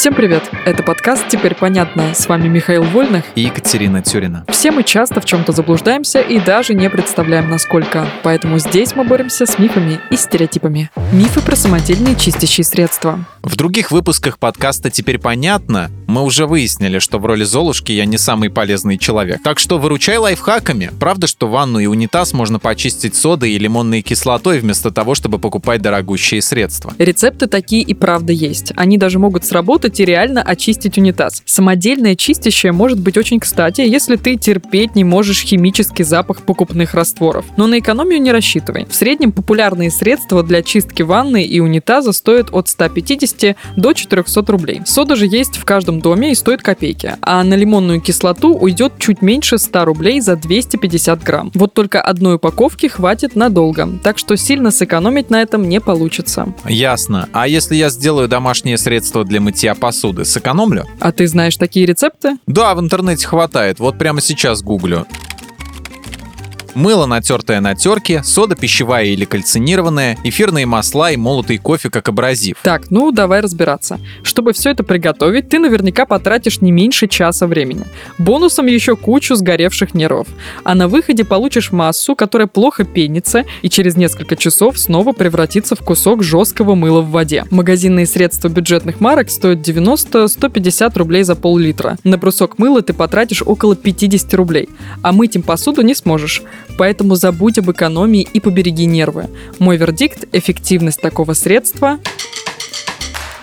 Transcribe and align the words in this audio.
Всем 0.00 0.14
привет! 0.14 0.50
Это 0.64 0.82
подкаст 0.82 1.28
«Теперь 1.28 1.54
понятно». 1.54 2.14
С 2.14 2.26
вами 2.26 2.48
Михаил 2.48 2.84
Вольных 2.84 3.22
и 3.34 3.42
Екатерина 3.42 4.00
Тюрина. 4.00 4.46
Все 4.48 4.70
мы 4.70 4.82
часто 4.82 5.20
в 5.20 5.26
чем-то 5.26 5.52
заблуждаемся 5.52 6.22
и 6.22 6.40
даже 6.40 6.72
не 6.72 6.88
представляем, 6.88 7.50
насколько. 7.50 8.08
Поэтому 8.22 8.58
здесь 8.58 8.96
мы 8.96 9.04
боремся 9.04 9.44
с 9.44 9.58
мифами 9.58 10.00
и 10.10 10.16
стереотипами. 10.16 10.90
Мифы 11.12 11.42
про 11.42 11.54
самодельные 11.54 12.16
чистящие 12.16 12.64
средства. 12.64 13.26
В 13.42 13.56
других 13.56 13.90
выпусках 13.90 14.38
подкаста 14.38 14.88
«Теперь 14.88 15.18
понятно» 15.18 15.90
мы 16.10 16.22
уже 16.24 16.46
выяснили, 16.46 16.98
что 16.98 17.18
в 17.18 17.24
роли 17.24 17.44
Золушки 17.44 17.92
я 17.92 18.04
не 18.04 18.18
самый 18.18 18.50
полезный 18.50 18.98
человек. 18.98 19.42
Так 19.44 19.58
что 19.60 19.78
выручай 19.78 20.18
лайфхаками. 20.18 20.90
Правда, 20.98 21.28
что 21.28 21.46
ванну 21.46 21.78
и 21.78 21.86
унитаз 21.86 22.32
можно 22.32 22.58
почистить 22.58 23.14
содой 23.14 23.52
и 23.52 23.58
лимонной 23.58 24.02
кислотой 24.02 24.58
вместо 24.58 24.90
того, 24.90 25.14
чтобы 25.14 25.38
покупать 25.38 25.80
дорогущие 25.80 26.42
средства. 26.42 26.92
Рецепты 26.98 27.46
такие 27.46 27.82
и 27.82 27.94
правда 27.94 28.32
есть. 28.32 28.72
Они 28.76 28.98
даже 28.98 29.20
могут 29.20 29.44
сработать 29.44 30.00
и 30.00 30.04
реально 30.04 30.42
очистить 30.42 30.98
унитаз. 30.98 31.42
Самодельное 31.46 32.16
чистящее 32.16 32.72
может 32.72 32.98
быть 32.98 33.16
очень 33.16 33.38
кстати, 33.38 33.82
если 33.82 34.16
ты 34.16 34.36
терпеть 34.36 34.96
не 34.96 35.04
можешь 35.04 35.42
химический 35.42 36.04
запах 36.04 36.42
покупных 36.42 36.94
растворов. 36.94 37.44
Но 37.56 37.68
на 37.68 37.78
экономию 37.78 38.20
не 38.20 38.32
рассчитывай. 38.32 38.86
В 38.86 38.94
среднем 38.94 39.30
популярные 39.30 39.92
средства 39.92 40.42
для 40.42 40.62
чистки 40.62 41.02
ванны 41.02 41.44
и 41.44 41.60
унитаза 41.60 42.12
стоят 42.12 42.48
от 42.52 42.68
150 42.68 43.56
до 43.76 43.92
400 43.92 44.42
рублей. 44.50 44.82
Сода 44.84 45.14
же 45.14 45.26
есть 45.26 45.56
в 45.56 45.64
каждом 45.64 45.99
доме 46.00 46.32
и 46.32 46.34
стоит 46.34 46.62
копейки, 46.62 47.16
а 47.22 47.42
на 47.44 47.54
лимонную 47.54 48.00
кислоту 48.00 48.54
уйдет 48.54 48.94
чуть 48.98 49.22
меньше 49.22 49.58
100 49.58 49.84
рублей 49.84 50.20
за 50.20 50.36
250 50.36 51.22
грамм. 51.22 51.50
Вот 51.54 51.74
только 51.74 52.00
одной 52.00 52.36
упаковки 52.36 52.86
хватит 52.86 53.36
надолго, 53.36 53.88
так 54.02 54.18
что 54.18 54.36
сильно 54.36 54.70
сэкономить 54.70 55.30
на 55.30 55.42
этом 55.42 55.68
не 55.68 55.80
получится. 55.80 56.52
Ясно. 56.66 57.28
А 57.32 57.46
если 57.46 57.76
я 57.76 57.90
сделаю 57.90 58.28
домашнее 58.28 58.78
средство 58.78 59.24
для 59.24 59.40
мытья 59.40 59.74
посуды, 59.74 60.24
сэкономлю? 60.24 60.86
А 60.98 61.12
ты 61.12 61.26
знаешь 61.26 61.56
такие 61.56 61.86
рецепты? 61.86 62.36
Да, 62.46 62.74
в 62.74 62.80
интернете 62.80 63.26
хватает. 63.26 63.78
Вот 63.78 63.98
прямо 63.98 64.20
сейчас 64.20 64.62
гуглю 64.62 65.06
мыло, 66.74 67.06
натертое 67.06 67.60
на 67.60 67.74
терке, 67.74 68.22
сода 68.22 68.56
пищевая 68.56 69.06
или 69.06 69.24
кальцинированная, 69.24 70.18
эфирные 70.24 70.66
масла 70.66 71.10
и 71.10 71.16
молотый 71.16 71.58
кофе 71.58 71.90
как 71.90 72.08
абразив. 72.08 72.56
Так, 72.62 72.90
ну 72.90 73.12
давай 73.12 73.40
разбираться. 73.40 74.00
Чтобы 74.22 74.52
все 74.52 74.70
это 74.70 74.84
приготовить, 74.84 75.48
ты 75.48 75.58
наверняка 75.58 76.06
потратишь 76.06 76.60
не 76.60 76.72
меньше 76.72 77.08
часа 77.08 77.46
времени. 77.46 77.84
Бонусом 78.18 78.66
еще 78.66 78.96
кучу 78.96 79.34
сгоревших 79.34 79.94
нервов. 79.94 80.28
А 80.64 80.74
на 80.74 80.88
выходе 80.88 81.24
получишь 81.24 81.72
массу, 81.72 82.14
которая 82.14 82.46
плохо 82.46 82.84
пенится 82.84 83.44
и 83.62 83.68
через 83.68 83.96
несколько 83.96 84.36
часов 84.36 84.78
снова 84.78 85.12
превратится 85.12 85.74
в 85.76 85.80
кусок 85.80 86.22
жесткого 86.22 86.74
мыла 86.74 87.00
в 87.00 87.10
воде. 87.10 87.44
Магазинные 87.50 88.06
средства 88.06 88.48
бюджетных 88.48 89.00
марок 89.00 89.30
стоят 89.30 89.60
90-150 89.60 90.98
рублей 90.98 91.22
за 91.22 91.34
пол-литра. 91.36 91.96
На 92.04 92.18
брусок 92.18 92.58
мыла 92.58 92.82
ты 92.82 92.92
потратишь 92.92 93.42
около 93.44 93.76
50 93.76 94.32
рублей, 94.34 94.68
а 95.02 95.12
мыть 95.12 95.36
им 95.36 95.42
посуду 95.42 95.82
не 95.82 95.94
сможешь. 95.94 96.42
Поэтому 96.78 97.14
забудь 97.14 97.58
об 97.58 97.70
экономии 97.70 98.22
и 98.22 98.40
побереги 98.40 98.86
нервы. 98.86 99.28
Мой 99.58 99.76
вердикт– 99.76 100.24
эффективность 100.32 101.00
такого 101.00 101.34
средства– 101.34 101.98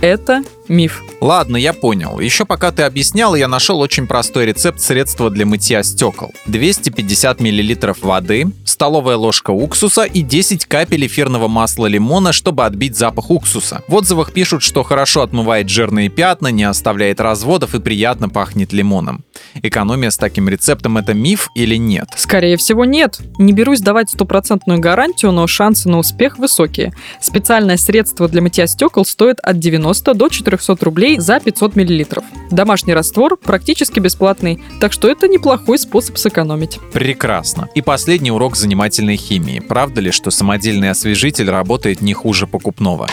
это 0.00 0.42
миф. 0.68 1.02
Ладно, 1.20 1.56
я 1.58 1.72
понял. 1.74 2.20
Еще 2.20 2.46
пока 2.46 2.72
ты 2.72 2.82
объяснял, 2.82 3.34
я 3.34 3.48
нашел 3.48 3.80
очень 3.80 4.06
простой 4.06 4.46
рецепт 4.46 4.80
средства 4.80 5.28
для 5.28 5.44
мытья 5.44 5.82
стекол. 5.82 6.32
250 6.46 7.40
мл 7.40 7.94
воды, 8.00 8.46
столовая 8.80 9.18
ложка 9.18 9.50
уксуса 9.50 10.04
и 10.04 10.22
10 10.22 10.64
капель 10.64 11.06
эфирного 11.06 11.48
масла 11.48 11.84
лимона, 11.84 12.32
чтобы 12.32 12.64
отбить 12.64 12.96
запах 12.96 13.30
уксуса. 13.30 13.82
В 13.88 13.94
отзывах 13.94 14.32
пишут, 14.32 14.62
что 14.62 14.84
хорошо 14.84 15.20
отмывает 15.20 15.68
жирные 15.68 16.08
пятна, 16.08 16.48
не 16.48 16.64
оставляет 16.64 17.20
разводов 17.20 17.74
и 17.74 17.78
приятно 17.78 18.30
пахнет 18.30 18.72
лимоном. 18.72 19.22
Экономия 19.62 20.08
с 20.08 20.16
таким 20.16 20.48
рецептом 20.48 20.96
это 20.96 21.12
миф 21.12 21.50
или 21.54 21.76
нет? 21.76 22.08
Скорее 22.16 22.56
всего 22.56 22.86
нет. 22.86 23.18
Не 23.36 23.52
берусь 23.52 23.80
давать 23.80 24.08
стопроцентную 24.08 24.80
гарантию, 24.80 25.32
но 25.32 25.46
шансы 25.46 25.86
на 25.90 25.98
успех 25.98 26.38
высокие. 26.38 26.94
Специальное 27.20 27.76
средство 27.76 28.28
для 28.28 28.40
мытья 28.40 28.66
стекол 28.66 29.04
стоит 29.04 29.40
от 29.40 29.58
90 29.58 30.14
до 30.14 30.28
400 30.30 30.76
рублей 30.80 31.18
за 31.18 31.38
500 31.38 31.76
мл. 31.76 32.06
Домашний 32.50 32.94
раствор 32.94 33.36
практически 33.36 34.00
бесплатный, 34.00 34.62
так 34.80 34.94
что 34.94 35.06
это 35.10 35.28
неплохой 35.28 35.78
способ 35.78 36.16
сэкономить. 36.16 36.78
Прекрасно. 36.94 37.68
И 37.74 37.82
последний 37.82 38.30
урок 38.30 38.56
за 38.56 38.69
занимательной 38.70 39.16
химии. 39.16 39.58
Правда 39.58 40.00
ли, 40.00 40.12
что 40.12 40.30
самодельный 40.30 40.90
освежитель 40.90 41.50
работает 41.50 42.02
не 42.02 42.14
хуже 42.14 42.46
покупного? 42.46 43.08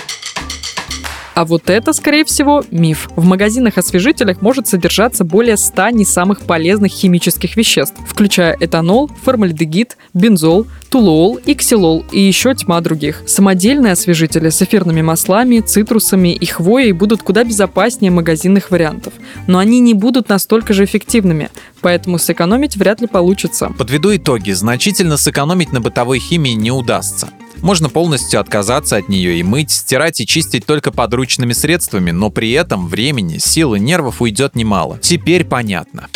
А 1.37 1.45
вот 1.45 1.69
это, 1.69 1.93
скорее 1.93 2.25
всего, 2.25 2.63
миф. 2.71 3.11
В 3.15 3.23
магазинах-освежителях 3.23 4.41
может 4.41 4.67
содержаться 4.67 5.23
более 5.23 5.55
100 5.55 5.89
не 5.89 6.03
самых 6.03 6.41
полезных 6.41 6.91
химических 6.91 7.55
веществ, 7.55 7.93
включая 8.07 8.57
этанол, 8.59 9.11
формальдегид, 9.23 9.97
бензол, 10.15 10.65
тулуол, 10.89 11.39
иксилол 11.45 12.03
и 12.11 12.21
еще 12.21 12.55
тьма 12.55 12.81
других. 12.81 13.21
Самодельные 13.27 13.93
освежители 13.93 14.49
с 14.49 14.63
эфирными 14.63 15.03
маслами, 15.03 15.59
цитрусами 15.59 16.33
и 16.33 16.47
хвоей 16.47 16.91
будут 16.91 17.21
куда 17.21 17.43
безопаснее 17.43 18.09
магазинных 18.09 18.71
вариантов. 18.71 19.13
Но 19.45 19.59
они 19.59 19.79
не 19.79 19.93
будут 19.93 20.29
настолько 20.29 20.73
же 20.73 20.85
эффективными, 20.85 21.51
поэтому 21.81 22.17
сэкономить 22.17 22.77
вряд 22.77 22.99
ли 22.99 23.05
получится. 23.05 23.71
Подведу 23.77 24.15
итоги. 24.15 24.53
Значительно 24.53 25.17
сэкономить 25.17 25.71
на 25.71 25.81
бытовой 25.81 26.17
химии 26.17 26.53
не 26.53 26.71
удастся. 26.71 27.29
Можно 27.62 27.90
полностью 27.90 28.40
отказаться 28.40 28.97
от 28.97 29.09
нее 29.09 29.40
и 29.40 29.44
мыть, 29.44 29.72
стирать 29.72 30.19
и 30.19 30.25
чистить 30.25 30.66
только 30.66 30.91
подручными 30.91 31.53
средствами, 31.53 32.12
но 32.12 32.29
при 32.29 32.51
этом 32.51 32.88
времени, 32.88 33.38
сил 33.38 33.75
и 33.75 33.79
нервов 33.79 34.22
уйдет 34.22 34.56
немало. 34.56 35.00
Теперь 35.01 35.45
понятно. 35.45 36.07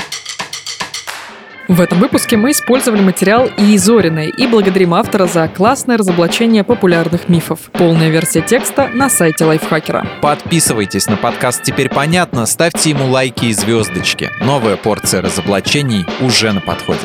В 1.71 1.79
этом 1.79 1.99
выпуске 1.99 2.35
мы 2.35 2.51
использовали 2.51 3.01
материал 3.01 3.45
Иезориной 3.45 4.29
и 4.29 4.45
благодарим 4.45 4.93
автора 4.93 5.25
за 5.25 5.47
классное 5.47 5.97
разоблачение 5.97 6.65
популярных 6.65 7.29
мифов. 7.29 7.59
Полная 7.71 8.09
версия 8.09 8.41
текста 8.41 8.89
на 8.89 9.09
сайте 9.09 9.45
Лайфхакера. 9.45 10.05
Подписывайтесь 10.21 11.07
на 11.07 11.15
подкаст 11.15 11.63
«Теперь 11.63 11.87
понятно», 11.87 12.45
ставьте 12.45 12.89
ему 12.89 13.09
лайки 13.09 13.45
и 13.45 13.53
звездочки. 13.53 14.31
Новая 14.41 14.75
порция 14.75 15.21
разоблачений 15.21 16.05
уже 16.19 16.51
на 16.51 16.59
подходе. 16.59 16.99